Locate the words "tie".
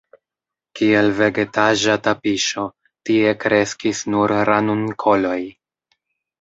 3.11-3.37